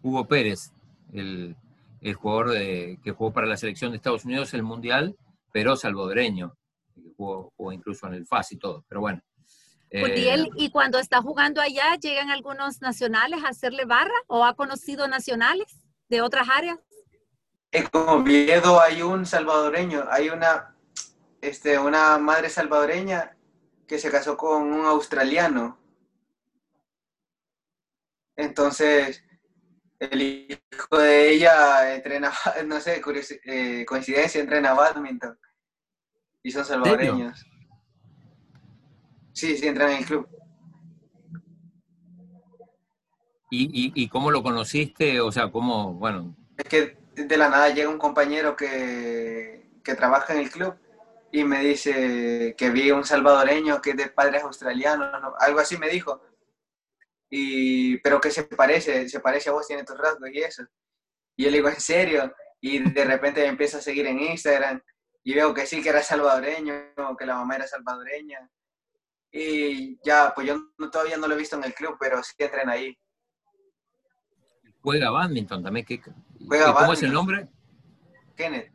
[0.01, 0.71] Hugo Pérez,
[1.13, 1.55] el,
[2.01, 5.15] el jugador de- que jugó para la selección de Estados Unidos el Mundial,
[5.51, 6.55] pero salvadoreño,
[6.95, 9.21] que jugó, jugó incluso en el FAS y todo, pero bueno.
[9.91, 15.07] Eh, y cuando está jugando allá, ¿llegan algunos nacionales a hacerle barra o ha conocido
[15.07, 15.65] nacionales
[16.09, 16.77] de otras áreas?
[17.71, 20.75] En Oviedo hay un salvadoreño, hay una,
[21.41, 23.35] este, una madre salvadoreña
[23.87, 25.77] que se casó con un australiano.
[28.35, 29.23] Entonces,
[29.99, 32.31] el hijo de ella entrena,
[32.65, 35.37] no sé, curiosi- eh, coincidencia, entrena badminton.
[36.43, 37.45] Y son salvadoreños.
[39.33, 40.27] Sí, sí, entran en el club.
[43.51, 45.19] ¿y, y, y cómo lo conociste?
[45.21, 50.33] O sea, ¿cómo, bueno, Es que de la nada llega un compañero que, que trabaja
[50.33, 50.75] en el club
[51.31, 55.89] y me dice que vi un salvadoreño que es de padres australianos, algo así me
[55.89, 56.21] dijo.
[57.29, 60.63] Y, pero que se parece, se parece a vos, tiene tus rasgos y eso.
[61.35, 62.33] Y yo le digo, ¿en serio?
[62.59, 64.81] Y de repente me empieza a seguir en Instagram
[65.23, 66.73] y veo que sí, que era salvadoreño,
[67.17, 68.49] que la mamá era salvadoreña.
[69.31, 70.57] Y ya, pues yo
[70.91, 72.97] todavía no lo he visto en el club, pero sí entrena ahí.
[74.81, 75.85] Juega badminton también.
[75.85, 77.47] ¿Qué, ¿Cómo es el nombre?
[78.35, 78.71] Kenneth.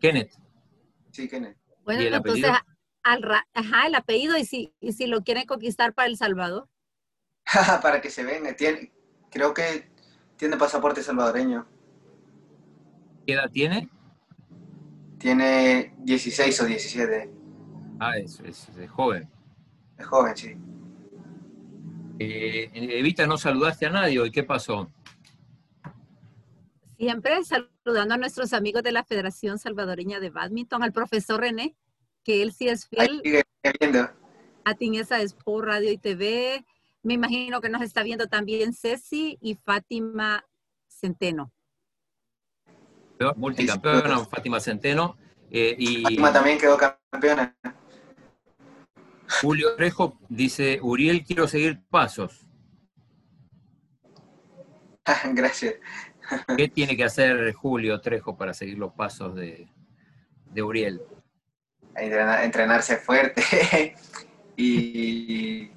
[0.00, 0.37] Kenneth.
[1.18, 1.56] Sí, Kenneth.
[1.82, 2.48] Bueno, entonces,
[3.02, 6.68] al ajá, el apellido y si, y si lo quieren conquistar para El Salvador.
[7.82, 8.54] para que se venga.
[8.54, 8.92] Tiene,
[9.28, 9.90] creo que
[10.36, 11.66] tiene pasaporte salvadoreño.
[13.26, 13.88] ¿Qué edad tiene?
[15.18, 17.30] Tiene 16 o 17.
[17.98, 18.40] Ah, es,
[18.88, 19.28] joven.
[19.98, 20.56] Es joven, sí.
[22.20, 24.88] Eh, Evita, no saludaste a nadie hoy, ¿qué pasó?
[26.96, 27.42] Siempre
[27.88, 31.74] saludando a nuestros amigos de la Federación Salvadoreña de Badminton, al profesor René,
[32.22, 33.22] que él sí es fiel.
[34.66, 36.66] A Tinesa Sport Radio y TV.
[37.02, 40.44] Me imagino que nos está viendo también Ceci y Fátima
[40.86, 41.50] Centeno.
[43.36, 45.16] Multicampeona, Fátima Centeno.
[45.50, 47.56] Eh, y Fátima también quedó campeona.
[49.40, 52.46] Julio Trejo dice, Uriel, quiero seguir pasos.
[55.32, 55.76] Gracias.
[56.56, 59.68] ¿Qué tiene que hacer Julio Trejo para seguir los pasos de,
[60.62, 61.02] Uriel?
[61.96, 63.42] entrenarse fuerte
[64.56, 65.70] y,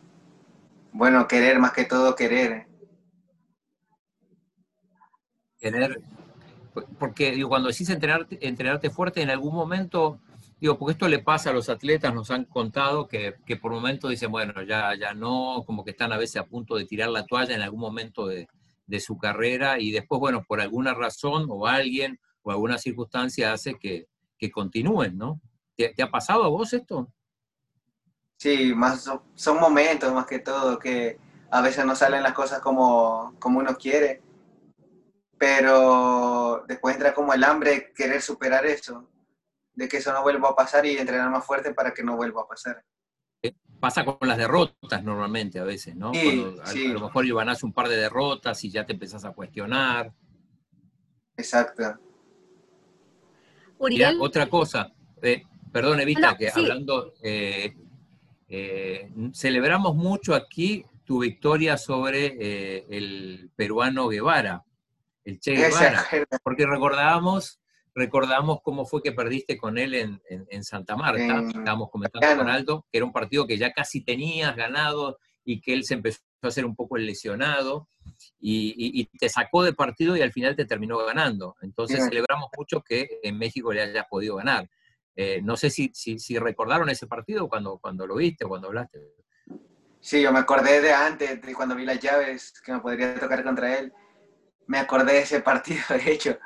[0.91, 2.67] bueno, querer más que todo querer.
[5.59, 6.01] Querer,
[6.99, 10.19] porque digo, cuando decís entrenarte, entrenarte fuerte, en algún momento
[10.61, 14.29] Digo, porque esto le pasa a los atletas, nos han contado que, por momentos dicen,
[14.29, 17.55] bueno, ya, ya no, como que están a veces a punto de tirar la toalla
[17.55, 18.47] en algún momento de,
[18.99, 24.07] su carrera y después, bueno, por alguna razón o alguien o alguna circunstancia hace que,
[24.51, 25.39] continúen, ¿no?
[25.75, 27.07] ¿Te, ha pasado a vos esto?
[28.37, 31.19] Sí, más son momentos más que todo que
[31.51, 34.23] a veces no salen las cosas como, como uno quiere,
[35.37, 39.07] pero después entra como el hambre querer superar eso
[39.73, 42.41] de que eso no vuelva a pasar y entrenar más fuerte para que no vuelva
[42.41, 42.83] a pasar.
[43.79, 46.13] Pasa con las derrotas normalmente a veces, ¿no?
[46.13, 50.13] Sí, a, lo mejor ganás un par de derrotas y ya te empezás a cuestionar.
[51.35, 51.97] Exacto.
[53.79, 54.17] Uriel.
[54.21, 57.75] otra cosa, eh, perdón Evita, que hablando, eh,
[58.47, 64.63] eh, celebramos mucho aquí tu victoria sobre el peruano Guevara,
[65.25, 66.05] el Che Guevara,
[66.43, 67.60] porque recordábamos
[67.93, 72.97] recordamos cómo fue que perdiste con él en, Santa Marta, estábamos comentando con Aldo, que
[72.97, 76.65] era un partido que ya casi tenías ganado y que él se empezó a hacer
[76.65, 77.89] un poco el lesionado
[78.39, 81.55] y, te sacó de partido y al final te terminó ganando.
[81.61, 84.69] Entonces celebramos mucho que en México le hayas podido ganar.
[85.15, 88.99] Eh, no sé si, si, recordaron ese partido cuando, cuando lo viste, cuando hablaste.
[89.99, 93.43] Sí, yo me acordé de antes, de cuando vi las llaves que me podría tocar
[93.43, 93.93] contra él.
[94.67, 96.39] Me acordé de ese partido, de hecho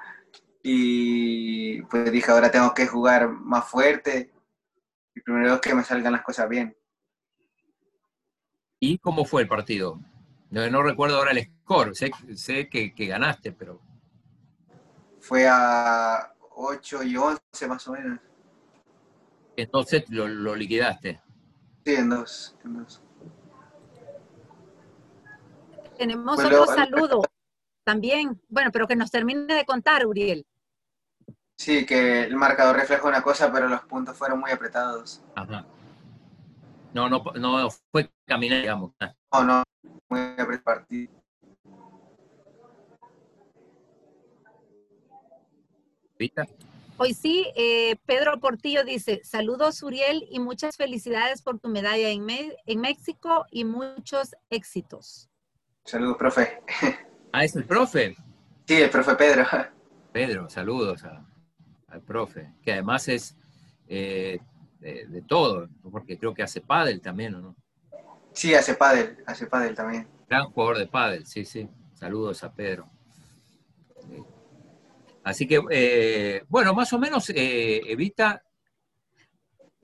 [0.68, 4.34] y pues dije, ahora tengo que jugar más fuerte
[5.14, 6.76] y primero es que me salgan las cosas bien.
[8.80, 10.00] ¿Y cómo fue el partido?
[10.50, 13.80] No, recuerdo ahora el score, sé, sé que, ganaste, pero...
[15.20, 18.20] Fue a 8 y 11 más o menos.
[19.56, 21.22] Entonces lo, lo liquidaste.
[21.86, 23.04] Sí, en dos, en dos.
[25.96, 27.22] Tenemos otro saludo
[27.84, 28.42] también.
[28.50, 30.44] Bueno, pero que nos termine de contar, Uriel.
[31.58, 35.22] Sí, que el marcador refleja una cosa, pero los puntos fueron muy apretados.
[35.36, 35.66] Ajá.
[36.94, 38.92] No, no, no fue caminar, digamos.
[39.32, 39.64] No, no,
[40.10, 41.14] muy apretado partido.
[46.98, 52.26] Hoy sí, eh, Pedro Portillo dice, saludos Uriel y muchas felicidades por tu medalla en,
[52.30, 55.30] en México y muchos éxitos.
[55.84, 56.62] Saludos, profe.
[57.38, 58.16] Ah, es el profe.
[58.66, 59.46] Sí, el profe Pedro.
[60.14, 61.26] Pedro, saludos a,
[62.02, 63.36] profe, que además es
[63.88, 64.40] eh,
[64.80, 67.56] de, todo, porque creo que hace pádel también, ¿o no?
[68.34, 70.08] Sí, hace pádel, hace pádel también.
[70.30, 71.70] Gran jugador de pádel, sí, sí.
[71.94, 72.90] Saludos a Pedro.
[75.24, 78.44] Así que, eh, bueno, más o menos, eh, Evita.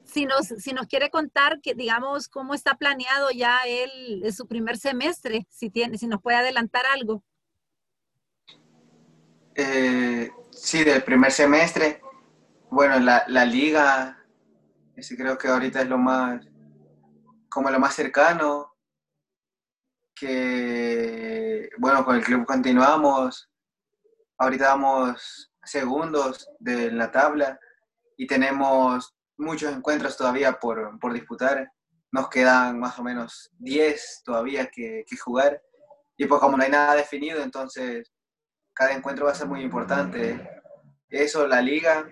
[0.04, 4.78] Si nos, si nos quiere contar, que digamos, cómo está planeado ya él, su primer
[4.78, 7.24] semestre, si, tiene, si nos puede adelantar algo.
[9.56, 12.02] Eh, sí, del primer semestre.
[12.72, 14.18] Bueno, la, la liga,
[14.96, 16.42] ese creo que ahorita es lo más,
[17.50, 18.78] como lo más cercano,
[20.16, 23.52] que, bueno, con el club continuamos,
[24.38, 27.60] ahorita vamos segundos de la tabla
[28.16, 31.70] y tenemos muchos encuentros todavía por, por disputar.
[32.14, 35.62] Nos quedan más o menos 10 todavía que, que jugar.
[36.16, 38.14] Y pues como no hay nada definido, entonces
[38.74, 40.62] cada encuentro va a ser muy importante.
[41.10, 42.08] Eso, la liga,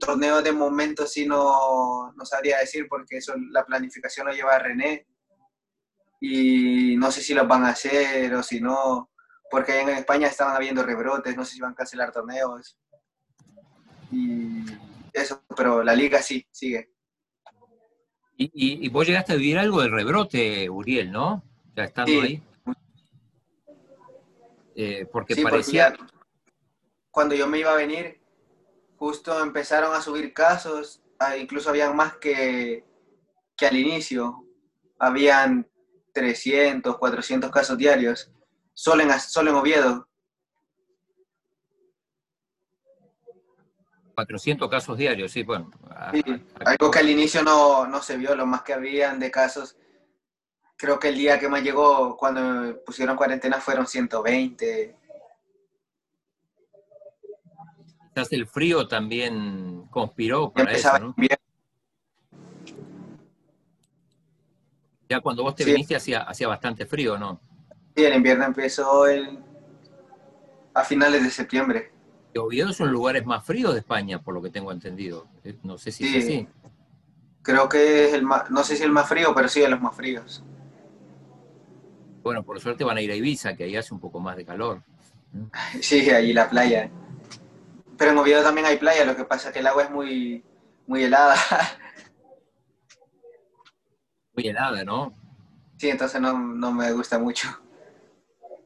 [0.00, 5.06] torneo de momento sí no, no sabría decir porque eso la planificación lo lleva René
[6.20, 9.10] y no sé si los van a hacer o si no,
[9.50, 12.76] porque en España estaban habiendo rebrotes, no sé si van a cancelar torneos
[14.10, 14.64] y
[15.12, 16.90] eso, pero la liga sí, sigue.
[18.36, 21.44] Y, y, vos llegaste a vivir algo del rebrote, Uriel, ¿no?
[21.76, 22.42] Ya estando ahí.
[24.74, 25.92] Eh, porque parecía...
[27.10, 28.19] cuando yo me iba a venir,
[29.00, 32.84] justo empezaron a subir casos, ah, incluso habían más que,
[33.56, 34.44] que al inicio,
[34.98, 35.66] habían
[36.12, 38.30] 300, 400 casos diarios,
[38.74, 40.06] solo en, solo en Oviedo.
[44.16, 45.70] 400 casos diarios, sí, bueno.
[46.66, 49.78] algo que al inicio no, no, se vio, lo más que habían de casos,
[50.76, 54.99] creo que el día que más llegó cuando me pusieron cuarentena fueron 120,
[58.12, 61.14] Quizás el frío también conspiró para eso, ¿no?
[65.08, 67.40] Ya cuando vos te viniste hacía, hacía bastante frío, ¿no?
[67.96, 69.04] Sí, el invierno empezó
[70.74, 71.92] a finales de septiembre.
[72.32, 75.26] Y Oviedo son lugares más fríos de España, por lo que tengo entendido.
[75.42, 76.48] Eh, no sé si es así.
[77.42, 79.80] Creo que es el más, no sé si el más frío, pero sí de los
[79.80, 80.44] más fríos.
[82.22, 84.44] Bueno, por suerte van a ir a Ibiza, que ahí hace un poco más de
[84.44, 84.82] calor.
[85.80, 86.90] Sí, allí la playa.
[88.00, 90.42] Pero en Oviedo también hay playa, lo que pasa es que el agua es muy,
[90.86, 91.36] muy helada.
[94.32, 95.12] Muy helada, ¿no?
[95.76, 97.48] Sí, entonces no, me gusta mucho.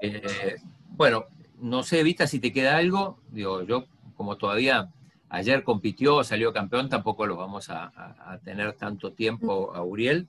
[0.00, 0.54] Eh,
[0.90, 1.24] bueno,
[1.58, 3.18] no sé, Vita, si te queda algo.
[3.30, 4.92] Digo, yo como todavía
[5.30, 10.28] ayer compitió, salió campeón, tampoco lo vamos a tener tanto tiempo a Uriel.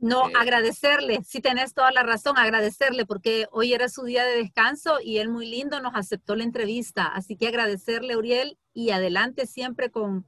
[0.00, 4.98] No, agradecerle, si tenés toda la razón, agradecerle, porque hoy era su día de descanso
[5.02, 7.06] y él muy lindo nos aceptó la entrevista.
[7.06, 10.24] Así que agradecerle, Uriel, y adelante siempre con,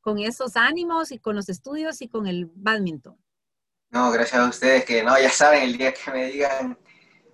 [0.00, 3.18] con esos ánimos y con los estudios y con el badminton.
[3.90, 6.78] No, gracias a ustedes, que no, ya saben, el día que me digan,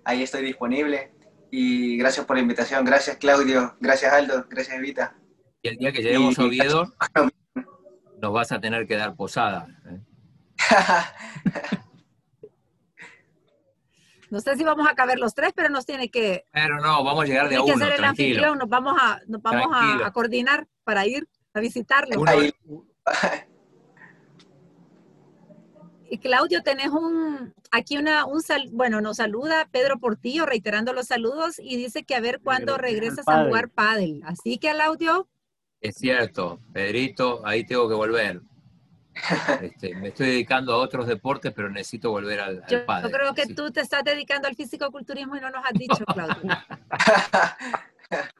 [0.03, 1.13] ahí estoy disponible.
[1.49, 5.15] Y gracias por la invitación, gracias Claudio, gracias Aldo, gracias Evita.
[5.61, 6.93] Y el día que lleguemos a Oviedo,
[8.21, 9.67] nos vas a tener que dar posada.
[14.29, 16.45] no sé si vamos a caber los tres, pero nos tiene que.
[16.51, 17.85] Pero no, vamos a llegar de a uno.
[18.15, 22.15] Que el nos vamos a, nos vamos a, coordinar para ir a visitarle.
[26.09, 31.07] Y Claudio, tenés un, aquí una, un sal, bueno, nos saluda Pedro Portillo, reiterando los
[31.07, 34.21] saludos, y dice que a ver cuándo regresas a jugar pádel.
[34.23, 35.27] Así que, Claudio.
[35.81, 38.43] Es cierto, Pedrito, ahí tengo que volver.
[39.61, 43.47] Este, me estoy dedicando a otros deportes, pero necesito volver al, yo, Yo creo que
[43.47, 46.41] tú te estás dedicando al físico-culturismo y no nos has dicho, Claudio.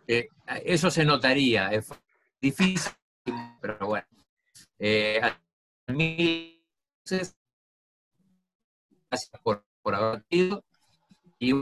[0.08, 0.28] Eh,
[0.66, 1.90] eso se notaría, es
[2.40, 2.92] difícil,
[3.60, 4.06] pero bueno.
[4.78, 5.22] Eh,
[5.88, 7.36] gracias
[9.42, 10.64] por, por haber ido
[11.40, 11.54] y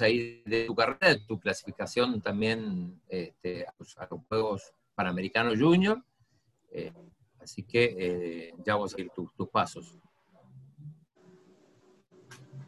[0.00, 3.96] ahí de tu carrera, de tu clasificación también este, a, los,
[4.28, 6.02] Juegos Panamericanos Junior.
[6.70, 6.92] Eh,
[7.40, 9.98] Así que eh, ya vamos a seguir tus pasos.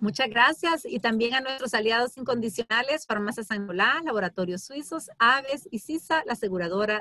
[0.02, 6.24] Muchas gracias y también a nuestros aliados incondicionales, Farmacia San Laboratorios Suizos, Aves y CISA,
[6.26, 6.90] la aseguradora